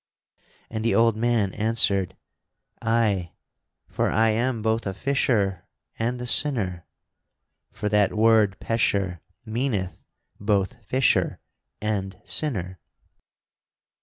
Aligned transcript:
And 0.71 0.83
the 0.83 0.95
old 0.95 1.15
man 1.15 1.53
answered, 1.53 2.17
"Aye, 2.81 3.33
for 3.87 4.09
I 4.09 4.29
am 4.29 4.63
both 4.63 4.87
a 4.87 4.95
fisher 4.95 5.67
and 5.99 6.19
a 6.19 6.25
sinner" 6.25 6.87
(for 7.71 7.87
that 7.87 8.15
word 8.17 8.57
Pecheur 8.59 9.21
meaneth 9.45 9.99
both 10.39 10.83
fisher 10.83 11.37
and 11.79 12.19
sinner). 12.25 12.79